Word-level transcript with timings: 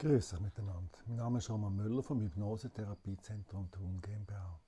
Grüß 0.00 0.34
euch 0.34 0.40
miteinander. 0.40 0.96
Mein 1.06 1.16
Name 1.16 1.38
ist 1.38 1.50
Roman 1.50 1.74
Müller 1.74 2.04
vom 2.04 2.20
Hypnosetherapiezentrum 2.20 3.68
Thun 3.72 4.00
GmbH. 4.00 4.60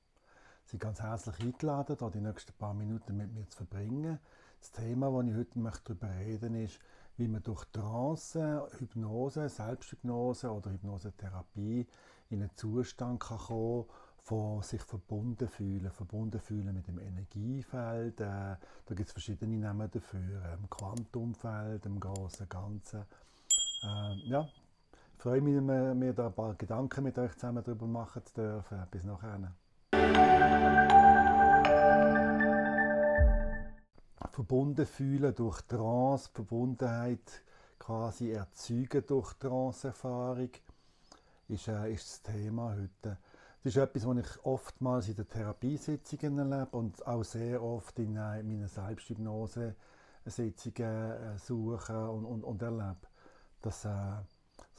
Sie 0.65 0.71
sind 0.73 0.81
ganz 0.81 1.01
herzlich 1.01 1.39
eingeladen, 1.39 1.97
hier 1.97 2.11
die 2.11 2.21
nächsten 2.21 2.53
paar 2.55 2.75
Minuten 2.75 3.17
mit 3.17 3.33
mir 3.33 3.49
zu 3.49 3.59
verbringen. 3.59 4.19
Das 4.59 4.73
Thema, 4.73 5.09
das 5.13 5.31
ich 5.31 5.37
heute 5.37 5.59
möchte 5.61 5.95
darüber 5.95 6.19
reden 6.19 6.57
ist, 6.57 6.81
wie 7.17 7.29
man 7.29 7.45
durch 7.45 7.65
Trance, 7.67 8.67
Hypnose, 8.77 9.49
Selbsthypnose 9.49 10.51
oder 10.51 10.73
Hypnosetherapie 10.73 11.87
in 12.31 12.43
einen 12.43 12.51
Zustand 12.57 13.21
kann 13.21 13.39
kommen 13.39 13.85
von 14.19 14.63
sich 14.65 14.83
verbunden 14.83 15.47
fühlen, 15.47 15.93
verbunden 15.93 16.41
fühlen 16.41 16.75
mit 16.75 16.89
dem 16.89 16.99
Energiefeld. 16.99 18.21
Äh, 18.21 18.25
da 18.25 18.95
gibt 18.97 19.07
es 19.07 19.13
verschiedene 19.13 19.59
Namen 19.59 19.89
dafür, 19.93 20.55
im 20.55 20.69
Quantumfeld, 20.69 21.87
im 21.87 22.01
großen 22.01 22.49
Ganzen. 22.49 23.05
Äh, 23.83 24.29
ja, 24.29 24.49
ich 25.21 25.23
freue 25.23 25.43
mich, 25.43 25.61
mir 25.61 26.15
da 26.15 26.29
ein 26.29 26.33
paar 26.33 26.55
Gedanken 26.55 27.05
mit 27.05 27.19
euch 27.19 27.35
zusammen 27.35 27.63
darüber 27.63 27.87
machen 27.87 28.25
zu 28.25 28.33
dürfen. 28.33 28.87
Bis 28.91 29.05
nachher. 29.05 29.53
Verbunden 34.31 34.87
fühlen 34.87 35.35
durch 35.35 35.61
Trance, 35.67 36.31
Verbundenheit 36.33 37.43
quasi 37.79 38.31
erzeugen 38.31 39.05
durch 39.07 39.35
Trance-Erfahrung, 39.35 40.49
ist, 41.49 41.69
äh, 41.69 41.93
ist 41.93 42.09
das 42.09 42.23
Thema 42.23 42.75
heute. 42.75 43.19
Das 43.63 43.65
ist 43.75 43.77
etwas, 43.77 44.07
was 44.07 44.17
ich 44.17 44.47
oftmals 44.47 45.09
in 45.09 45.17
den 45.17 45.29
Therapiesitzungen 45.29 46.39
erlebe 46.39 46.79
und 46.79 47.07
auch 47.07 47.25
sehr 47.25 47.63
oft 47.63 47.99
in 47.99 48.17
äh, 48.17 48.43
meinen 48.43 48.69
Selbsthypnose-Sitzungen 48.69 50.81
äh, 50.81 51.37
suche 51.37 52.09
und, 52.09 52.25
und, 52.25 52.43
und 52.43 52.63
erlebe. 52.63 52.97
Dass, 53.61 53.85
äh, 53.85 54.23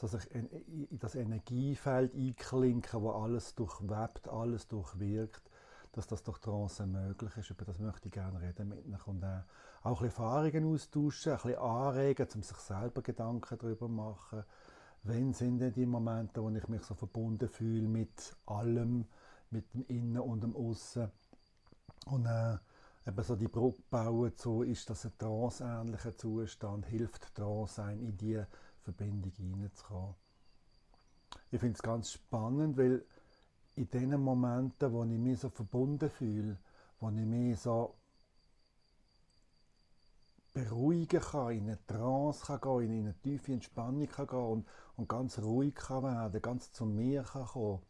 so 0.02 0.08
sich 0.08 0.34
in 0.34 1.00
das 1.00 1.14
Energiefeld 1.14 2.16
einklinken, 2.16 3.02
wo 3.04 3.12
alles 3.12 3.54
durchwebt, 3.54 4.28
alles 4.28 4.68
durchwirkt, 4.68 5.44
dass 5.92 6.08
das 6.08 6.24
durch 6.24 6.40
Trance 6.40 6.88
möglich 6.88 7.38
ist. 7.38 7.52
Über 7.52 7.66
das 7.66 7.78
möchte 7.78 8.08
ich 8.08 8.14
gerne 8.14 8.42
reden 8.42 8.70
mit 8.70 8.80
euch 8.80 9.08
und 9.08 9.22
äh, 9.22 9.42
auch 9.84 10.02
ein 10.02 10.08
bisschen 10.08 10.24
Erfahrungen 10.24 10.74
austauschen, 10.74 11.34
ein 11.34 11.38
bisschen 11.38 11.60
anregen, 11.60 12.28
um 12.34 12.42
sich 12.42 12.58
selber 12.58 13.02
Gedanken 13.04 13.58
darüber 13.60 13.86
zu 13.86 13.92
machen. 13.92 14.44
Wann 15.04 15.34
sind 15.34 15.60
denn 15.60 15.74
die 15.74 15.86
Momente, 15.86 16.42
wo 16.42 16.50
ich 16.50 16.68
mich 16.68 16.82
so 16.82 16.96
verbunden 16.96 17.48
fühle 17.48 17.88
mit 17.88 18.36
allem, 18.48 19.06
mit 19.52 19.72
dem 19.76 19.86
Innen 19.86 20.20
und 20.20 20.42
dem 20.42 20.56
Aussen 20.56 21.12
und 22.08 22.26
äh, 22.26 22.58
eben 23.08 23.24
so 23.24 23.36
die 23.36 23.48
Brücke 23.48 23.84
bauen, 23.92 24.34
so 24.36 24.64
ist 24.64 24.90
das 24.90 25.06
ein 25.06 25.18
tranceähnlicher 25.20 26.18
Zustand, 26.18 26.88
hilft 26.88 27.36
Trance 27.36 27.84
einem 27.84 28.02
in 28.02 28.18
die 28.18 28.44
Verbindung 28.84 29.32
hineinzukommen. 29.32 30.16
Ich 31.52 31.60
finde 31.60 31.76
es 31.76 31.82
ganz 31.82 32.12
spannend, 32.12 32.78
weil 32.78 33.04
in 33.76 33.90
den 33.90 34.22
Momenten, 34.22 34.92
wo 34.92 35.04
ich 35.04 35.18
mich 35.18 35.40
so 35.40 35.50
verbunden 35.50 36.10
fühle, 36.10 36.58
wo 37.00 37.10
ich 37.10 37.16
mich 37.26 37.60
so 37.60 37.96
beruhigen 40.54 41.22
kann, 41.22 41.52
in 41.52 41.64
eine 41.64 41.86
Trance 41.88 42.46
kann 42.46 42.62
gehen, 42.62 42.92
in 42.92 43.06
eine 43.06 43.22
tiefe 43.22 43.54
Entspannung 43.54 44.08
kann 44.08 44.28
gehen 44.28 44.40
und, 44.40 44.68
und 44.98 45.10
ganz 45.10 45.40
ruhig 45.40 45.76
kann 45.76 46.04
werden, 46.04 46.42
ganz 46.42 46.72
zu 46.74 46.86
mir 46.86 47.24
kann 47.24 47.46
kommen. 47.46 47.82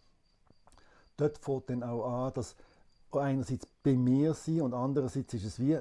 Dort 1.17 1.37
fängt 1.37 1.69
dann 1.69 1.83
auch 1.83 2.25
an, 2.25 2.33
dass 2.33 2.55
einerseits 3.11 3.65
bei 3.83 3.93
mir 3.93 4.33
sein 4.33 4.61
und 4.61 4.73
andererseits 4.73 5.33
ist 5.33 5.45
es 5.45 5.59
wie 5.59 5.79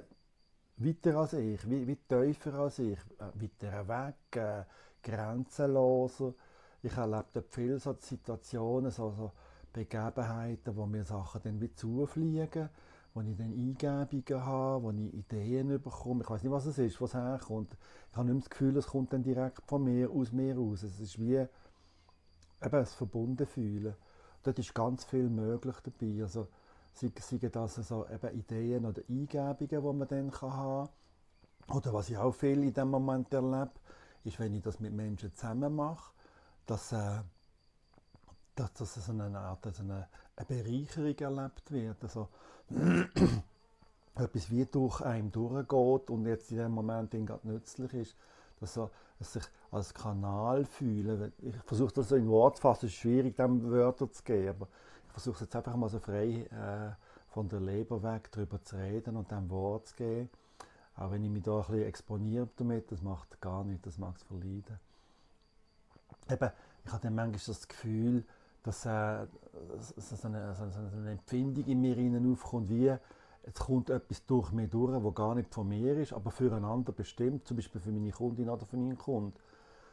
weiter 0.77 1.17
als 1.17 1.35
ich, 1.35 1.69
wie, 1.69 1.87
wie 1.87 1.97
tiefer 1.97 2.55
als 2.55 2.79
ich, 2.79 2.99
äh, 3.19 3.31
weiter 3.35 3.89
weg, 3.89 4.37
äh, 4.37 4.65
grenzenloser. 5.03 6.35
Ich 6.83 6.97
erlebe 6.97 7.27
dort 7.33 7.51
viele 7.51 7.79
so 7.79 7.95
Situationen, 7.99 8.91
so, 8.91 9.11
so 9.11 9.33
Begebenheiten, 9.73 10.77
wo 10.77 10.87
mir 10.87 11.05
Sachen 11.05 11.41
dann 11.45 11.61
wie 11.61 11.73
zufliegen, 11.75 12.69
wo 13.15 13.21
ich 13.21 13.37
dann 13.37 13.53
Eingebungen 13.53 14.45
habe, 14.45 14.83
wo 14.83 14.91
ich 14.91 15.15
Ideen 15.15 15.69
bekomme. 15.81 16.23
Ich 16.23 16.31
weiß 16.31 16.43
nicht, 16.43 16.53
was 16.53 16.67
es 16.67 16.79
ist, 16.79 17.01
was 17.01 17.15
herkommt. 17.15 17.77
Ich 18.11 18.17
habe 18.17 18.29
nicht 18.33 18.47
das 18.47 18.51
Gefühl, 18.51 18.77
es 18.77 18.87
kommt 18.87 19.13
dann 19.13 19.23
direkt 19.23 19.63
von 19.67 19.85
mir, 19.85 20.11
aus 20.11 20.33
mir 20.33 20.57
raus. 20.57 20.83
Es 20.83 21.01
ist 21.01 21.19
wie 21.19 21.37
eben 21.37 21.49
das 22.61 22.95
Verbundenfühlen. 22.95 23.95
Dort 24.43 24.59
ist 24.59 24.75
ganz 24.75 25.05
viel 25.05 25.29
möglich 25.29 25.77
dabei. 25.83 26.23
Also, 26.23 26.49
seien 26.95 27.51
das 27.53 27.79
also 27.79 28.07
eben 28.09 28.39
Ideen 28.39 28.87
oder 28.87 29.03
Eingebungen, 29.09 29.59
die 29.69 29.99
man 29.99 30.09
dann 30.09 30.33
haben 30.41 30.89
kann. 31.69 31.77
Oder 31.77 31.93
was 31.93 32.11
ich 32.11 32.19
auch 32.19 32.33
viel 32.33 32.65
in 32.65 32.73
dem 32.73 32.89
Moment 32.89 33.33
erlebe, 33.33 33.71
ist, 34.25 34.39
wenn 34.39 34.55
ich 34.55 34.63
das 34.63 34.81
mit 34.81 34.93
Menschen 34.93 35.35
zusammen 35.35 35.75
mache, 35.75 36.13
dass, 36.67 36.93
äh, 36.93 37.21
dass, 38.55 38.73
dass 38.75 38.95
so 38.95 39.13
eine 39.13 39.39
Art 39.39 39.67
also 39.67 39.83
eine, 39.83 40.09
eine 40.37 40.47
Bereicherung 40.47 41.19
erlebt 41.19 41.71
wird. 41.71 42.03
Also, 42.03 42.29
etwas 44.15 44.51
wie 44.51 44.67
durch 44.67 45.01
einen 45.01 45.31
durchgeht 45.33 46.11
und 46.11 46.27
jetzt 46.27 46.51
in 46.51 46.59
dem 46.59 46.73
Moment 46.73 47.11
gerade 47.11 47.49
nützlich 47.49 47.95
ist, 47.95 48.17
dass 48.61 48.79
dass 49.21 49.35
sich 49.35 49.43
als 49.71 49.95
Kanal 49.95 50.65
fühlen. 50.65 51.33
Ich 51.39 51.55
versuche 51.67 51.93
das 51.93 52.11
in 52.11 52.29
Wort 52.29 52.57
zu 52.57 52.63
fassen, 52.63 52.87
es 52.87 52.93
ist 52.93 52.99
schwierig, 52.99 53.37
dem 53.37 53.71
Wörter 53.71 54.11
zu 54.11 54.25
geben, 54.25 54.49
aber 54.49 54.69
ich 55.07 55.13
versuche 55.13 55.35
es 55.35 55.41
jetzt 55.43 55.57
einfach 55.57 55.77
mal 55.77 55.91
so 55.91 55.99
frei 55.99 56.47
äh, 56.51 56.95
von 57.29 57.47
der 57.49 57.61
Leber 57.61 58.03
weg 58.03 58.31
darüber 58.33 58.61
zu 58.63 58.77
reden 58.77 59.17
und 59.17 59.31
dem 59.31 59.49
Wort 59.51 59.89
zu 59.89 59.97
geben. 59.97 60.31
Auch 61.01 61.11
wenn 61.11 61.25
ich 61.25 61.31
mich 61.31 61.43
da 61.43 61.57
ein 61.57 61.65
bisschen 61.65 61.83
exponiere 61.85 62.49
damit, 62.57 62.93
das 62.93 63.01
macht 63.01 63.41
gar 63.41 63.65
nichts, 63.65 63.85
das 63.85 63.97
mag 63.97 64.17
es 64.17 64.23
verleiden. 64.23 64.79
Eben, 66.31 66.51
ich 66.85 66.93
habe 66.93 67.03
dann 67.03 67.15
manchmal 67.15 67.41
das 67.47 67.67
Gefühl, 67.67 68.23
dass 68.63 68.85
äh, 68.85 69.27
so, 69.97 70.29
eine, 70.29 70.55
so, 70.55 70.65
eine, 70.99 71.13
Empfindung 71.13 71.65
in 71.65 71.81
mir 71.81 72.31
aufkommt, 72.31 72.69
wie 72.69 72.95
es 73.45 73.55
kommt 73.55 73.89
etwas 73.89 74.27
durch 74.27 74.53
mich 74.53 74.69
durch, 74.69 75.03
das 75.03 75.15
gar 75.15 75.35
nicht 75.35 75.55
von 75.55 75.67
mir 75.67 75.97
ist, 75.97 76.13
aber 76.13 76.31
füreinander 76.31 76.93
bestimmt, 76.93 77.49
zum 77.49 77.57
Beispiel 77.57 77.81
für 77.81 77.91
meine 77.91 78.11
Kundin 78.11 78.51
oder 78.51 78.67
für 78.67 78.77
meinen 78.77 78.99
Kunden. 78.99 79.33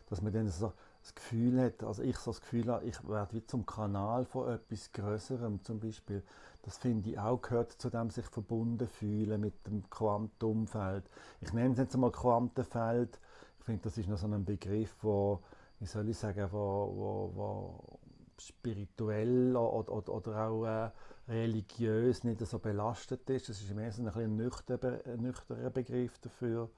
Dass 0.09 0.21
man 0.21 0.33
dann 0.33 0.49
so 0.49 0.73
das 1.07 1.15
Gefühl 1.15 1.61
hat, 1.61 1.83
also 1.83 2.03
ich 2.03 2.17
so 2.17 2.31
das 2.31 2.41
Gefühl 2.41 2.67
habe, 2.67 2.83
ich 2.83 3.07
werde 3.07 3.33
wie 3.33 3.45
zum 3.45 3.65
Kanal 3.65 4.25
von 4.25 4.49
etwas 4.49 4.91
Größerem 4.91 5.63
zum 5.63 5.79
Beispiel. 5.79 6.21
Das 6.63 6.77
finde 6.77 7.09
ich 7.09 7.17
auch 7.17 7.41
gehört 7.41 7.71
zu 7.71 7.89
dem 7.89 8.09
sich 8.09 8.25
verbunden 8.25 8.89
fühlen 8.89 9.39
mit 9.39 9.65
dem 9.67 9.89
Quantumfeld. 9.89 11.09
Ich 11.39 11.53
nenne 11.53 11.71
es 11.71 11.79
jetzt 11.79 11.95
einmal 11.95 12.11
Quantenfeld. 12.11 13.19
Ich 13.59 13.65
finde, 13.65 13.83
das 13.83 13.97
ist 13.97 14.09
noch 14.09 14.17
so 14.17 14.27
ein 14.27 14.43
Begriff, 14.43 14.95
wo, 15.01 15.39
wie 15.79 15.85
soll 15.85 16.09
ich 16.09 16.17
sagen, 16.17 16.45
wo, 16.51 16.91
wo, 16.93 17.31
wo 17.35 17.99
spirituell 18.37 19.55
oder, 19.55 19.91
oder, 19.91 20.13
oder 20.13 20.47
auch 20.47 20.65
äh, 20.65 20.89
religiös 21.29 22.25
nicht 22.25 22.45
so 22.45 22.59
belastet 22.59 23.29
ist. 23.29 23.47
Das 23.47 23.61
ist 23.61 23.73
mehr 23.73 23.93
so 23.93 24.03
ein, 24.03 24.09
ein 24.09 24.35
nüchterner 24.35 25.69
Begriff 25.69 26.19
dafür. 26.19 26.69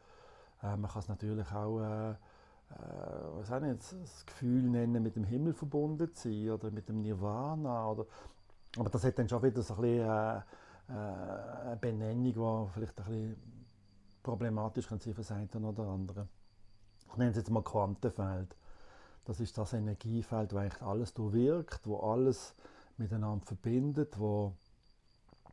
Äh, 0.62 0.78
man 0.78 0.92
kann 0.92 1.02
es 1.02 1.08
natürlich 1.08 1.52
auch 1.52 1.82
äh, 1.82 2.16
äh, 2.72 2.76
was 3.38 3.52
auch 3.52 3.60
nicht, 3.60 3.80
das 3.80 4.26
Gefühl 4.26 4.64
nennen, 4.64 5.02
mit 5.02 5.16
dem 5.16 5.24
Himmel 5.24 5.54
verbunden 5.54 6.14
zu 6.14 6.30
sein 6.30 6.52
oder 6.52 6.72
mit 6.72 6.88
dem 6.90 7.02
Nirvana. 7.02 7.90
Oder, 7.90 8.06
aber 8.78 8.90
das 8.90 9.04
hat 9.04 9.18
dann 9.18 9.30
schon 9.30 9.44
wieder 9.44 9.62
so 9.62 9.76
ein 9.76 9.82
bisschen, 9.82 10.10
äh, 10.10 10.38
äh, 10.90 11.68
eine 11.68 11.78
Benennung, 11.80 12.34
die 12.34 12.74
vielleicht 12.74 13.00
ein 13.00 13.06
bisschen 13.06 13.36
problematisch 14.24 14.88
kann 14.88 15.00
sein 15.00 15.14
für 15.14 15.22
das 15.22 15.32
eine 15.32 15.68
oder 15.68 15.88
andere. 15.88 16.28
Ich 17.08 17.18
nenne 17.18 17.32
es 17.32 17.38
jetzt 17.38 17.50
mal 17.50 17.64
Quantenfeld. 17.64 18.56
Das 19.26 19.40
ist 19.40 19.58
das 19.58 19.74
Energiefeld, 19.74 20.54
wo 20.54 20.58
eigentlich 20.58 20.82
alles 20.82 21.14
durchwirkt, 21.14 21.86
wo 21.86 22.00
alles 22.00 22.56
miteinander 22.98 23.46
verbindet, 23.46 24.20
wo, 24.20 24.54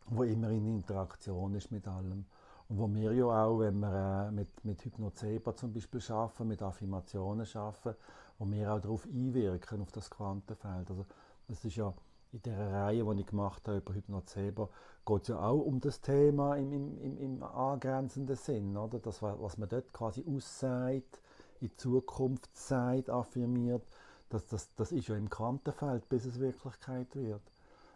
wo 0.07 0.23
immer 0.23 0.51
in 0.51 0.67
Interaktion 0.67 1.55
ist 1.55 1.71
mit 1.71 1.87
allem. 1.87 2.27
Und 2.69 2.79
wo 2.79 2.93
wir 2.93 3.13
ja 3.13 3.27
auch, 3.27 3.61
wenn 3.61 3.79
wir 3.79 4.29
äh, 4.29 4.33
mit, 4.33 4.65
mit 4.65 4.85
Hypnozeba 4.85 5.55
zum 5.55 5.73
Beispiel 5.73 6.01
arbeiten, 6.09 6.49
mit 6.49 6.63
Affirmationen 6.63 7.47
arbeiten, 7.55 7.95
wo 8.39 8.51
wir 8.51 8.73
auch 8.73 8.81
darauf 8.81 9.07
einwirken, 9.07 9.83
auf 9.83 9.93
das 9.93 10.11
Quantenfeld. 10.11 10.91
Also 10.91 11.07
das 11.49 11.65
ist 11.65 11.77
ja 11.77 11.95
in 12.33 12.43
der 12.43 12.73
Reihe, 12.73 13.05
die 13.05 13.21
ich 13.21 13.27
gemacht 13.27 13.67
habe 13.69 13.79
über 13.79 13.95
Hypnozeba, 13.95 14.69
geht 15.07 15.23
es 15.23 15.29
ja 15.29 15.39
auch 15.41 15.61
um 15.61 15.81
das 15.81 16.01
Thema 16.01 16.57
im, 16.57 16.73
im, 16.73 17.19
im, 17.19 17.43
angrenzenden 17.43 18.37
Sinn. 18.37 18.77
Oder? 18.77 18.99
Das, 18.99 19.23
was 19.23 19.59
man 19.59 19.69
dort 19.69 19.93
quasi 19.93 20.25
aussagt, 20.29 21.21
in 21.61 21.71
Zukunft 21.77 22.55
sagt, 22.55 23.09
affirmiert, 23.09 23.87
das, 24.29 24.47
das, 24.49 24.75
das 24.75 24.93
ist 24.93 25.07
ja 25.09 25.17
im 25.17 25.31
Quantenfeld, 25.31 26.09
bis 26.09 26.27
es 26.27 26.41
Wirklichkeit 26.41 27.15
wird. 27.15 27.43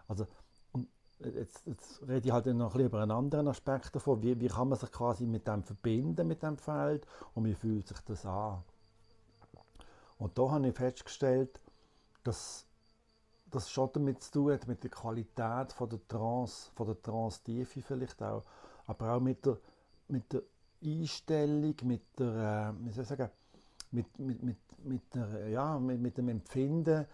Also 0.07 0.27
Jetzt, 1.23 1.67
jetzt, 1.67 2.01
rede 2.09 2.29
ich 2.29 2.33
halt 2.33 2.47
noch 2.47 2.75
ein 2.75 2.81
über 2.81 3.03
einen 3.03 3.11
anderen 3.11 3.49
Aspekt 3.49 3.95
davon. 3.95 4.23
Wie, 4.23 4.41
wie 4.41 4.49
kann 4.49 4.69
man 4.69 4.79
sich 4.79 4.91
quasi 4.91 5.27
mit 5.27 5.47
dem 5.47 5.63
verbinden, 5.63 6.27
mit 6.27 6.43
dem 6.43 6.57
Feld 6.57 7.07
und 7.35 7.45
wie 7.45 7.55
fühlt 7.55 7.87
sich 7.87 8.01
das 8.01 8.25
an? 8.25 8.63
Und 10.19 10.39
da 10.39 10.51
habe 10.51 10.69
ich 10.69 10.75
festgestellt, 10.75 11.61
dass 12.25 12.67
das 13.51 13.71
schon 13.71 13.91
damit 13.93 14.23
zu 14.23 14.33
tun 14.33 14.53
hat, 14.53 14.67
mit 14.67 14.83
der 14.83 14.91
Qualität 14.91 15.73
von 15.73 15.89
der 15.89 16.07
Trance, 16.09 16.71
von 16.75 16.87
der 16.87 17.03
Trance-Tiefe 17.03 17.83
vielleicht 17.83 18.23
auch, 18.23 18.45
aber 18.87 19.15
auch 19.15 19.21
mit 19.21 19.45
der, 19.45 19.59
mit 20.09 20.33
der 20.33 20.43
Einstellung, 20.83 21.75
mit 21.83 22.03
der, 22.19 22.75
äh, 22.75 22.87
wie 22.87 22.93
soll 22.93 23.03
ich 23.03 23.09
sagen, 23.09 23.31
mit, 23.91 24.19
mit, 24.19 24.43
mit, 24.43 24.57
mit, 24.85 25.15
der, 25.15 25.49
ja, 25.49 25.79
mit, 25.79 26.01
mit 26.01 26.17
dem 26.17 26.29
Empfinden 26.29 27.07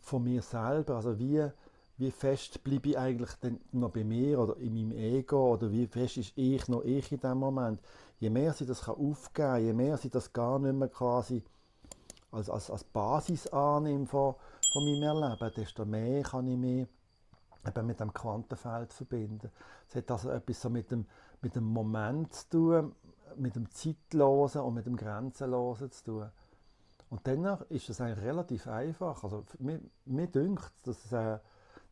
von 0.00 0.22
mir 0.22 0.42
selber. 0.42 0.96
Also 0.96 1.18
wie, 1.18 1.50
wie 1.96 2.10
fest 2.10 2.64
bleibe 2.64 2.90
ich 2.90 2.98
eigentlich 2.98 3.32
denn 3.34 3.60
noch 3.72 3.90
bei 3.90 4.04
mir 4.04 4.40
oder 4.40 4.56
in 4.56 4.74
meinem 4.74 4.92
Ego 4.92 5.54
oder 5.54 5.70
wie 5.70 5.86
fest 5.86 6.16
ist 6.16 6.32
ich 6.36 6.66
noch 6.68 6.82
ich 6.84 7.12
in 7.12 7.20
dem 7.20 7.38
Moment. 7.38 7.80
Je 8.18 8.30
mehr 8.30 8.52
sie 8.52 8.66
das 8.66 8.82
kann 8.82 8.96
aufgeben 8.96 9.32
kann, 9.34 9.64
je 9.64 9.72
mehr 9.72 9.96
sie 9.96 10.10
das 10.10 10.32
gar 10.32 10.58
nicht 10.58 10.74
mehr 10.74 10.88
quasi 10.88 11.42
als, 12.32 12.50
als, 12.50 12.70
als 12.70 12.84
Basis 12.84 13.46
annimmt 13.48 14.08
von, 14.08 14.34
von 14.72 14.84
meinem 14.84 15.02
Erleben, 15.02 15.52
desto 15.56 15.84
mehr 15.84 16.22
kann 16.22 16.48
ich 16.48 16.58
mich 16.58 16.88
eben 17.66 17.86
mit 17.86 18.00
dem 18.00 18.12
Quantenfeld 18.12 18.92
verbinden. 18.92 19.50
Es 19.88 19.94
hat 19.94 20.10
also 20.10 20.30
etwas 20.30 20.60
so 20.60 20.70
mit 20.70 20.90
dem, 20.90 21.06
mit 21.42 21.54
dem 21.54 21.64
Moment 21.64 22.32
zu 22.34 22.48
tun, 22.50 22.94
mit 23.36 23.54
dem 23.56 23.70
Zeitlosen 23.70 24.62
und 24.62 24.74
mit 24.74 24.86
dem 24.86 24.96
Grenzenlosen 24.96 25.90
zu 25.90 26.04
tun. 26.04 26.30
Und 27.10 27.26
dann 27.26 27.44
ist 27.68 27.88
es 27.88 28.00
eigentlich 28.00 28.24
relativ 28.24 28.66
einfach. 28.66 29.22
Also 29.22 29.44
mir, 29.60 29.80
mir 30.04 30.26
dünkt, 30.26 30.72
dass, 30.82 31.12
äh, 31.12 31.38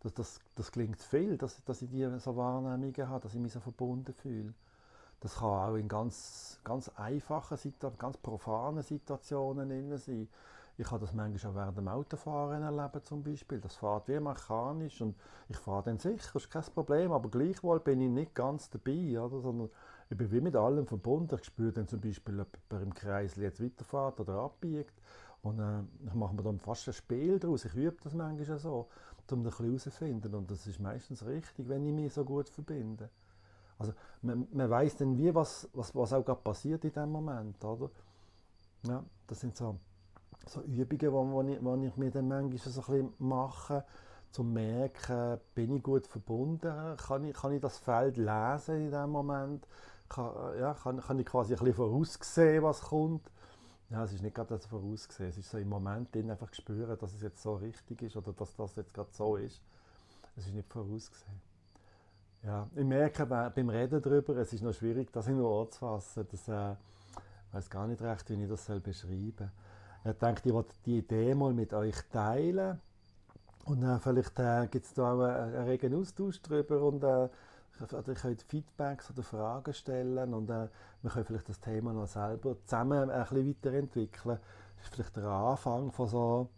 dass 0.02 0.14
das, 0.14 0.40
das 0.56 0.72
klingt 0.72 1.00
viel, 1.00 1.38
dass, 1.38 1.62
dass 1.64 1.80
ich 1.82 1.88
diese 1.88 2.18
so 2.18 2.36
Wahrnehmungen 2.36 3.08
habe, 3.08 3.22
dass 3.22 3.34
ich 3.34 3.40
mich 3.40 3.52
so 3.52 3.60
verbunden 3.60 4.12
fühle. 4.12 4.52
Das 5.20 5.36
kann 5.36 5.48
auch 5.48 5.76
in 5.76 5.86
ganz, 5.86 6.58
ganz 6.64 6.88
einfachen, 6.96 7.56
ganz 7.96 8.16
profanen 8.16 8.82
Situationen 8.82 9.96
sein. 9.96 10.28
Ich 10.78 10.90
habe 10.90 11.00
das 11.00 11.12
manchmal 11.12 11.52
auch 11.52 11.56
während 11.56 11.78
dem 11.78 11.88
Autofahren 11.88 12.62
erleben 12.62 13.04
zum 13.04 13.22
Beispiel. 13.22 13.60
Das 13.60 13.76
fährt 13.76 14.08
wie 14.08 14.18
mechanisch 14.18 15.00
und 15.00 15.14
ich 15.48 15.56
fahre 15.58 15.84
dann 15.84 15.98
sicher, 15.98 16.30
das 16.32 16.44
ist 16.44 16.50
kein 16.50 16.62
Problem, 16.62 17.12
aber 17.12 17.28
gleichwohl 17.28 17.78
bin 17.78 18.00
ich 18.00 18.08
nicht 18.08 18.34
ganz 18.34 18.70
dabei, 18.70 19.20
oder? 19.20 19.40
sondern 19.40 19.70
ich 20.10 20.16
bin 20.16 20.32
wie 20.32 20.40
mit 20.40 20.56
allem 20.56 20.86
verbunden. 20.86 21.36
Ich 21.38 21.44
spüre 21.44 21.72
dann 21.72 21.86
zum 21.86 22.00
Beispiel, 22.00 22.40
ob 22.40 22.48
jemand 22.70 22.86
im 22.86 22.94
Kreis 22.94 23.36
jetzt 23.36 23.62
weiterfährt 23.62 24.18
oder 24.18 24.34
abbiegt 24.40 24.94
und 25.42 25.58
äh, 25.58 25.82
ich 26.06 26.14
mache 26.14 26.34
mir 26.34 26.42
dann 26.42 26.58
fast 26.58 26.88
ein 26.88 26.94
Spiel 26.94 27.38
daraus. 27.38 27.64
Ich 27.64 27.74
übe 27.74 27.96
das 28.02 28.14
manchmal 28.14 28.58
so, 28.58 28.88
um 29.30 29.44
das 29.44 29.58
herauszufinden 29.58 30.34
und 30.34 30.50
das 30.50 30.66
ist 30.66 30.80
meistens 30.80 31.24
richtig, 31.24 31.68
wenn 31.68 31.84
ich 31.86 31.92
mich 31.92 32.12
so 32.12 32.24
gut 32.24 32.48
verbinde. 32.48 33.08
Also 33.78 33.92
man, 34.22 34.46
man 34.52 34.70
weiß 34.70 34.96
dann 34.96 35.16
wie, 35.18 35.34
was, 35.34 35.68
was, 35.74 35.94
was 35.94 36.12
auch 36.12 36.24
gerade 36.24 36.40
passiert 36.40 36.84
in 36.84 36.92
dem 36.92 37.10
Moment, 37.10 37.64
oder? 37.64 37.90
Ja, 38.84 39.04
das 39.26 39.40
sind 39.40 39.56
so, 39.56 39.76
so 40.46 40.60
Übungen, 40.62 41.12
wo, 41.12 41.32
wo, 41.32 41.42
ich, 41.42 41.62
wo 41.62 41.74
ich 41.76 41.96
mir 41.96 42.10
dann 42.10 42.28
manchmal 42.28 42.58
so 42.58 42.92
ein 42.92 43.12
mache, 43.18 43.84
zu 44.30 44.42
merken, 44.42 45.38
bin 45.54 45.76
ich 45.76 45.82
gut 45.82 46.06
verbunden, 46.06 46.96
kann 46.96 47.24
ich, 47.24 47.34
kann 47.34 47.52
ich 47.52 47.60
das 47.60 47.78
Feld 47.78 48.16
lesen 48.16 48.86
in 48.86 48.90
dem 48.90 49.10
Moment, 49.10 49.66
kann, 50.08 50.58
ja, 50.58 50.74
kann, 50.74 51.00
kann 51.00 51.18
ich 51.18 51.26
quasi 51.26 51.54
ein 51.54 51.58
bisschen 51.58 51.74
voraussehen, 51.74 52.62
was 52.62 52.80
kommt. 52.80 53.30
Ja, 53.92 54.04
es 54.04 54.14
ist 54.14 54.22
nicht 54.22 54.34
gerade 54.34 54.54
das 54.54 54.64
vorausgesehen, 54.64 55.28
es 55.28 55.36
ist 55.36 55.50
so 55.50 55.58
im 55.58 55.68
Moment 55.68 56.16
einfach 56.16 56.52
spüren, 56.54 56.96
dass 56.98 57.12
es 57.12 57.20
jetzt 57.20 57.42
so 57.42 57.56
richtig 57.56 58.00
ist 58.00 58.16
oder 58.16 58.32
dass 58.32 58.56
das 58.56 58.74
jetzt 58.76 58.94
gerade 58.94 59.10
so 59.12 59.36
ist. 59.36 59.60
Es 60.34 60.46
ist 60.46 60.54
nicht 60.54 60.72
vorausgesehen. 60.72 61.42
Ja, 62.42 62.66
ich 62.74 62.84
merke 62.86 63.26
beim 63.26 63.68
Reden 63.68 64.00
darüber, 64.00 64.34
es 64.38 64.50
ist 64.54 64.62
noch 64.62 64.72
schwierig, 64.72 65.12
das 65.12 65.26
in 65.26 65.42
Wort 65.42 65.74
zu 65.74 65.80
fassen. 65.80 66.26
Das, 66.30 66.48
äh, 66.48 66.72
ich 66.72 67.54
weiß 67.54 67.68
gar 67.68 67.86
nicht 67.86 68.00
recht, 68.00 68.30
wie 68.30 68.42
ich 68.42 68.48
das 68.48 68.64
beschreiben 68.64 69.34
soll. 69.34 69.50
Ich 70.10 70.18
denke, 70.18 70.40
ich 70.42 70.54
wollte 70.54 70.74
die 70.86 70.98
Idee 70.98 71.34
mal 71.34 71.52
mit 71.52 71.74
euch 71.74 71.96
teilen. 72.10 72.80
Und 73.66 73.82
äh, 73.82 73.98
vielleicht 73.98 74.38
äh, 74.38 74.68
gibt 74.68 74.86
es 74.86 74.94
da 74.94 75.12
auch 75.12 75.20
einen, 75.20 75.54
einen 75.54 75.68
regen 75.68 75.94
Austausch 75.94 76.40
darüber 76.40 76.82
und 76.82 77.04
äh, 77.04 77.28
ihr 77.80 78.14
könnt 78.14 78.42
Feedbacks 78.42 79.10
oder 79.10 79.22
Fragen 79.22 79.72
stellen 79.72 80.34
und 80.34 80.50
äh, 80.50 80.68
wir 81.02 81.10
können 81.10 81.24
vielleicht 81.24 81.48
das 81.48 81.60
Thema 81.60 81.92
noch 81.92 82.06
selber 82.06 82.56
zusammen 82.64 83.10
ein 83.10 83.22
bisschen 83.22 83.48
weiterentwickeln. 83.48 84.38
Das 84.76 84.84
ist 84.84 84.94
vielleicht 84.94 85.16
der 85.16 85.24
Anfang 85.24 85.90
von 85.90 86.08
so, 86.08 86.48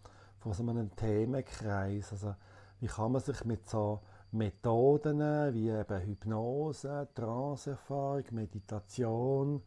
von 0.41 0.53
so 0.53 0.63
einem 0.63 0.95
Themenkreis. 0.97 2.13
Also, 2.13 2.35
wie 2.81 2.87
kann 2.87 3.13
man 3.13 3.23
sich 3.23 3.45
mit 3.45 3.69
so 3.69 4.01
Methoden 4.35 5.21
wie 5.55 5.71
eben 5.71 6.01
Hypnose, 6.01 7.09
Tranceerfahrung, 7.15 8.25
Meditation. 8.33 9.63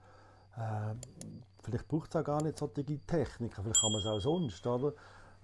Äh, 0.58 0.96
vielleicht 1.64 1.88
braucht 1.88 2.10
es 2.10 2.16
auch 2.18 2.24
gar 2.24 2.44
nicht 2.44 2.58
solche 2.58 2.84
Techniken, 2.84 3.64
vielleicht 3.64 3.82
kann 3.82 3.92
man 3.92 4.02
es 4.02 4.08
auch 4.08 4.20
sonst, 4.20 4.68
oder? 4.68 4.94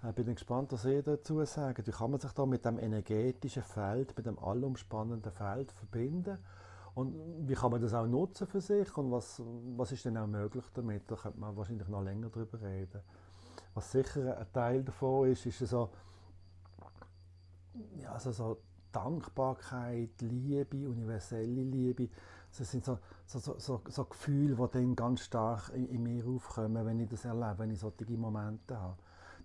Ich 0.03 0.09
äh, 0.09 0.23
bin 0.23 0.35
gespannt, 0.35 0.73
was 0.73 0.83
ihr 0.83 1.01
dazu 1.01 1.43
sagt. 1.45 1.87
Wie 1.87 1.91
kann 1.91 2.11
man 2.11 2.19
sich 2.19 2.33
da 2.33 2.45
mit 2.45 2.65
dem 2.65 2.77
energetischen 2.77 3.63
Feld, 3.63 4.15
mit 4.17 4.25
dem 4.25 4.37
allumspannenden 4.37 5.31
Feld 5.31 5.71
verbinden? 5.71 6.39
Und 6.93 7.47
wie 7.47 7.53
kann 7.53 7.71
man 7.71 7.81
das 7.81 7.93
auch 7.93 8.05
nutzen 8.05 8.45
für 8.45 8.59
sich? 8.59 8.95
Und 8.97 9.11
was, 9.11 9.41
was 9.77 9.93
ist 9.93 10.03
denn 10.03 10.17
auch 10.17 10.27
möglich 10.27 10.65
damit? 10.73 11.09
Da 11.09 11.15
könnte 11.15 11.39
man 11.39 11.55
wahrscheinlich 11.55 11.87
noch 11.87 12.03
länger 12.03 12.29
darüber 12.29 12.61
reden. 12.61 12.99
Was 13.73 13.93
sicher 13.93 14.37
ein 14.37 14.45
Teil 14.51 14.83
davon 14.83 15.29
ist, 15.29 15.45
ist 15.45 15.59
so, 15.59 15.89
ja, 17.95 18.11
also 18.11 18.33
so 18.33 18.57
Dankbarkeit, 18.91 20.21
Liebe, 20.21 20.89
universelle 20.89 21.63
Liebe. 21.63 22.09
Das 22.55 22.69
sind 22.69 22.83
so, 22.83 22.99
so, 23.25 23.39
so, 23.39 23.81
so, 23.87 24.05
Gefühle, 24.05 24.55
die 24.55 24.71
dann 24.73 24.95
ganz 24.95 25.21
stark 25.21 25.71
in, 25.73 25.87
in, 25.87 26.03
mir 26.03 26.27
aufkommen, 26.27 26.85
wenn 26.85 26.99
ich 26.99 27.09
das 27.09 27.23
erlebe, 27.25 27.55
wenn 27.57 27.71
ich 27.71 27.79
solche 27.79 28.05
Momente 28.17 28.79
habe. 28.79 28.97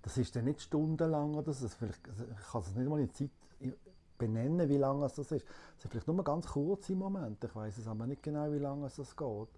Das 0.02 0.16
ist 0.16 0.34
dann 0.36 0.44
nicht 0.44 0.60
stundenlang 0.60 1.34
oder 1.34 1.52
so. 1.52 1.68
Vielleicht, 1.68 2.06
ich 2.06 2.52
kann 2.52 2.62
es 2.62 2.74
nicht 2.74 2.88
mal 2.88 3.00
in 3.00 3.12
Zeit 3.12 3.30
benennen, 4.16 4.68
wie 4.68 4.76
lange 4.76 5.04
es 5.04 5.14
das 5.14 5.30
ist. 5.32 5.46
Es 5.76 5.82
sind 5.82 5.90
vielleicht 5.90 6.08
nur 6.08 6.22
ganz 6.24 6.46
kurze 6.46 6.94
Momente. 6.94 7.46
Ich 7.46 7.54
weiß 7.54 7.78
es 7.78 7.86
aber 7.86 8.06
nicht 8.06 8.22
genau, 8.22 8.50
wie 8.52 8.58
lange 8.58 8.86
es 8.86 8.96
das 8.96 9.16
geht. 9.16 9.48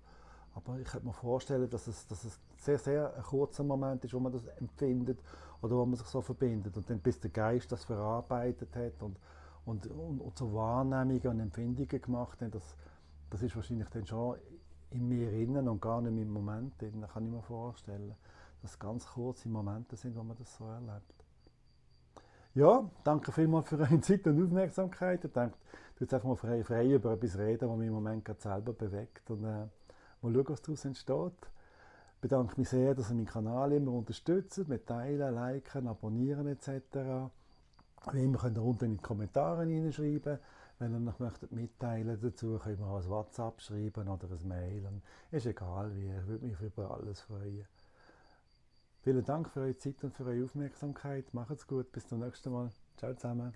Aber 0.54 0.78
ich 0.78 0.88
könnte 0.88 1.06
mir 1.06 1.12
vorstellen, 1.12 1.70
dass 1.70 1.86
es, 1.86 2.06
dass 2.06 2.24
es 2.24 2.38
sehr, 2.58 2.78
sehr 2.78 3.14
ein 3.16 3.22
kurzer 3.22 3.62
Moment 3.62 4.04
ist, 4.04 4.12
wo 4.12 4.20
man 4.20 4.32
das 4.32 4.44
empfindet 4.58 5.18
oder 5.62 5.76
wo 5.76 5.86
man 5.86 5.96
sich 5.96 6.08
so 6.08 6.20
verbindet. 6.20 6.76
Und 6.76 6.90
dann 6.90 6.98
bis 6.98 7.20
der 7.20 7.30
Geist 7.30 7.70
das 7.72 7.84
verarbeitet 7.84 8.74
hat 8.74 9.02
und 9.02 9.16
und, 9.64 9.86
und, 9.86 10.20
und 10.20 10.38
so 10.38 10.52
Wahrnehmungen 10.52 11.26
und 11.26 11.40
Empfindungen 11.40 12.00
gemacht 12.00 12.40
haben, 12.40 12.50
das, 12.50 12.76
das 13.30 13.42
ist 13.42 13.54
wahrscheinlich 13.56 13.88
dann 13.88 14.06
schon 14.06 14.36
in 14.90 15.08
mir 15.08 15.30
innen 15.32 15.68
und 15.68 15.80
gar 15.80 16.00
nicht 16.00 16.20
im 16.20 16.32
Moment 16.32 16.80
drin, 16.80 17.04
kann 17.12 17.24
ich 17.24 17.30
mir 17.30 17.42
vorstellen. 17.42 18.14
Dass 18.62 18.72
es 18.72 18.78
ganz 18.78 19.06
kurze 19.06 19.48
Momente 19.48 19.96
sind, 19.96 20.16
wo 20.16 20.22
man 20.22 20.36
das 20.36 20.54
so 20.56 20.66
erlebt. 20.66 21.24
Ja, 22.54 22.90
danke 23.04 23.30
vielmals 23.32 23.68
für 23.68 23.78
eure 23.78 24.00
Zeit 24.00 24.26
und 24.26 24.44
Aufmerksamkeit. 24.44 25.24
Ich 25.24 25.32
denke, 25.32 25.54
du 25.96 26.04
jetzt 26.04 26.14
einfach 26.14 26.28
mal 26.28 26.36
frei, 26.36 26.64
frei 26.64 26.92
über 26.92 27.12
etwas 27.12 27.38
reden, 27.38 27.68
was 27.68 27.78
mich 27.78 27.88
im 27.88 27.94
Moment 27.94 28.24
gerade 28.24 28.40
selber 28.40 28.72
bewegt 28.72 29.30
und 29.30 29.44
äh, 29.44 29.66
mal 30.22 30.32
schauen, 30.32 30.48
was 30.48 30.62
daraus 30.62 30.84
entsteht. 30.84 31.46
Ich 32.16 32.20
bedanke 32.20 32.58
mich 32.58 32.68
sehr, 32.68 32.94
dass 32.94 33.10
ihr 33.10 33.14
meinen 33.14 33.26
Kanal 33.26 33.72
immer 33.72 33.92
unterstützt, 33.92 34.66
mit 34.68 34.86
Teilen, 34.86 35.34
Liken, 35.34 35.86
Abonnieren 35.86 36.48
etc. 36.48 37.30
Wie 38.12 38.24
immer 38.24 38.38
könnt 38.38 38.58
ihr 38.58 38.62
unten 38.62 38.84
in 38.86 38.96
die 38.96 39.02
Kommentare 39.02 39.64
hineinschreiben. 39.64 40.38
Wenn 40.78 40.92
ihr 40.94 41.00
noch 41.00 41.18
möchtet 41.18 41.52
mitteilen 41.52 42.18
dazu, 42.20 42.58
könnt 42.58 42.80
ihr 42.80 42.86
auch 42.86 43.02
ein 43.02 43.08
WhatsApp 43.08 43.60
schreiben 43.60 44.08
oder 44.08 44.28
ein 44.30 44.48
Mail. 44.48 44.88
Ist 45.30 45.46
egal 45.46 45.94
wie, 45.94 46.10
ich 46.10 46.26
würde 46.26 46.46
mich 46.46 46.60
über 46.60 46.90
alles 46.90 47.20
freuen. 47.20 47.66
Vielen 49.02 49.24
Dank 49.24 49.48
für 49.48 49.60
eure 49.60 49.76
Zeit 49.78 50.04
und 50.04 50.14
für 50.14 50.24
eure 50.26 50.44
Aufmerksamkeit. 50.44 51.32
Macht's 51.32 51.66
gut, 51.66 51.90
bis 51.90 52.06
zum 52.06 52.20
nächsten 52.20 52.52
Mal. 52.52 52.70
Ciao 52.98 53.14
zusammen. 53.14 53.54